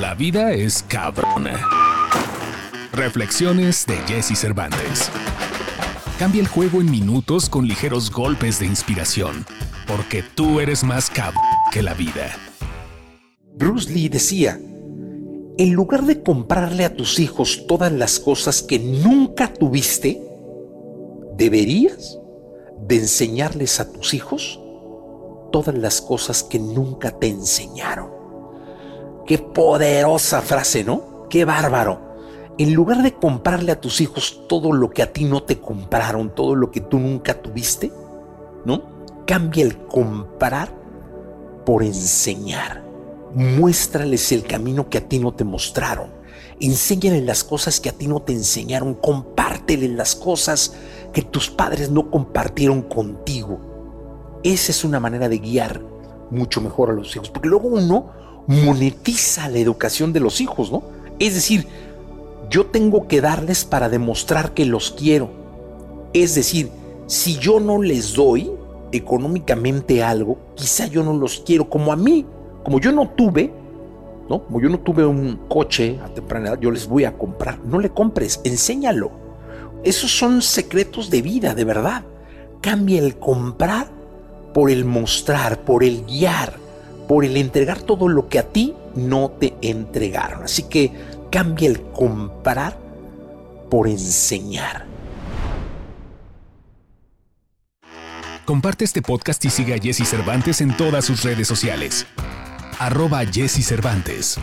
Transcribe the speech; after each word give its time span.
La 0.00 0.12
vida 0.14 0.52
es 0.52 0.82
cabrona. 0.82 1.68
Reflexiones 2.92 3.86
de 3.86 3.94
Jesse 4.08 4.36
Cervantes. 4.36 5.08
Cambia 6.18 6.40
el 6.40 6.48
juego 6.48 6.80
en 6.80 6.90
minutos 6.90 7.48
con 7.48 7.68
ligeros 7.68 8.10
golpes 8.10 8.58
de 8.58 8.66
inspiración, 8.66 9.46
porque 9.86 10.24
tú 10.34 10.58
eres 10.58 10.82
más 10.82 11.08
cabrón 11.08 11.44
que 11.70 11.80
la 11.80 11.94
vida. 11.94 12.36
Bruce 13.54 13.88
Lee 13.92 14.08
decía, 14.08 14.58
en 15.58 15.72
lugar 15.74 16.02
de 16.02 16.24
comprarle 16.24 16.84
a 16.84 16.96
tus 16.96 17.20
hijos 17.20 17.64
todas 17.68 17.92
las 17.92 18.18
cosas 18.18 18.62
que 18.62 18.80
nunca 18.80 19.52
tuviste, 19.52 20.20
deberías 21.36 22.18
de 22.80 22.96
enseñarles 22.96 23.78
a 23.78 23.92
tus 23.92 24.12
hijos 24.12 24.58
todas 25.52 25.78
las 25.78 26.00
cosas 26.00 26.42
que 26.42 26.58
nunca 26.58 27.16
te 27.16 27.28
enseñaron. 27.28 28.13
Qué 29.26 29.38
poderosa 29.38 30.42
frase, 30.42 30.84
¿no? 30.84 31.26
Qué 31.30 31.44
bárbaro. 31.44 31.98
En 32.58 32.74
lugar 32.74 33.02
de 33.02 33.14
comprarle 33.14 33.72
a 33.72 33.80
tus 33.80 34.00
hijos 34.00 34.42
todo 34.48 34.72
lo 34.72 34.90
que 34.90 35.02
a 35.02 35.12
ti 35.12 35.24
no 35.24 35.42
te 35.42 35.58
compraron, 35.60 36.34
todo 36.34 36.54
lo 36.54 36.70
que 36.70 36.80
tú 36.80 36.98
nunca 36.98 37.34
tuviste, 37.34 37.90
¿no? 38.64 38.82
Cambia 39.26 39.64
el 39.64 39.78
comprar 39.86 40.72
por 41.64 41.82
enseñar. 41.82 42.84
Muéstrales 43.34 44.30
el 44.30 44.44
camino 44.44 44.88
que 44.88 44.98
a 44.98 45.08
ti 45.08 45.18
no 45.18 45.32
te 45.32 45.42
mostraron. 45.42 46.10
Enséñales 46.60 47.24
las 47.24 47.42
cosas 47.42 47.80
que 47.80 47.88
a 47.88 47.92
ti 47.92 48.06
no 48.06 48.20
te 48.20 48.32
enseñaron. 48.32 48.94
Compárteles 48.94 49.90
las 49.90 50.14
cosas 50.14 50.74
que 51.12 51.22
tus 51.22 51.50
padres 51.50 51.90
no 51.90 52.10
compartieron 52.10 52.82
contigo. 52.82 53.58
Esa 54.44 54.70
es 54.70 54.84
una 54.84 55.00
manera 55.00 55.28
de 55.28 55.38
guiar 55.38 55.82
mucho 56.30 56.60
mejor 56.60 56.90
a 56.90 56.92
los 56.92 57.16
hijos. 57.16 57.30
Porque 57.30 57.48
luego 57.48 57.68
uno 57.68 58.12
monetiza 58.46 59.48
la 59.48 59.58
educación 59.58 60.12
de 60.12 60.20
los 60.20 60.40
hijos, 60.40 60.70
¿no? 60.70 60.82
Es 61.18 61.34
decir, 61.34 61.66
yo 62.50 62.66
tengo 62.66 63.08
que 63.08 63.20
darles 63.20 63.64
para 63.64 63.88
demostrar 63.88 64.54
que 64.54 64.64
los 64.64 64.90
quiero. 64.90 65.30
Es 66.12 66.34
decir, 66.34 66.70
si 67.06 67.36
yo 67.38 67.60
no 67.60 67.82
les 67.82 68.14
doy 68.14 68.50
económicamente 68.92 70.02
algo, 70.02 70.38
quizá 70.54 70.86
yo 70.86 71.02
no 71.02 71.12
los 71.14 71.40
quiero 71.40 71.68
como 71.68 71.92
a 71.92 71.96
mí, 71.96 72.24
como 72.62 72.80
yo 72.80 72.92
no 72.92 73.08
tuve, 73.10 73.52
¿no? 74.28 74.44
Como 74.44 74.60
yo 74.60 74.68
no 74.68 74.80
tuve 74.80 75.04
un 75.04 75.40
coche 75.48 75.98
a 76.04 76.08
temprana 76.08 76.50
edad, 76.50 76.60
yo 76.60 76.70
les 76.70 76.86
voy 76.86 77.04
a 77.04 77.16
comprar. 77.16 77.58
No 77.64 77.78
le 77.78 77.90
compres, 77.90 78.40
enséñalo. 78.44 79.10
Esos 79.82 80.16
son 80.16 80.40
secretos 80.40 81.10
de 81.10 81.22
vida, 81.22 81.54
de 81.54 81.64
verdad. 81.64 82.04
Cambia 82.60 83.00
el 83.00 83.18
comprar 83.18 83.88
por 84.54 84.70
el 84.70 84.84
mostrar, 84.84 85.60
por 85.64 85.84
el 85.84 86.04
guiar, 86.06 86.63
por 87.06 87.24
el 87.24 87.36
entregar 87.36 87.82
todo 87.82 88.08
lo 88.08 88.28
que 88.28 88.38
a 88.38 88.44
ti 88.44 88.74
no 88.94 89.30
te 89.30 89.54
entregaron. 89.62 90.44
Así 90.44 90.64
que 90.64 90.92
cambia 91.30 91.68
el 91.68 91.80
comprar 91.80 92.78
por 93.70 93.88
enseñar. 93.88 94.86
Comparte 98.44 98.84
este 98.84 99.00
podcast 99.00 99.42
y 99.46 99.50
sigue 99.50 99.74
a 99.74 99.78
Jesse 99.78 100.06
Cervantes 100.06 100.60
en 100.60 100.76
todas 100.76 101.06
sus 101.06 101.24
redes 101.24 101.48
sociales. 101.48 102.06
Arroba 102.78 103.24
Jesse 103.24 103.64
Cervantes. 103.64 104.38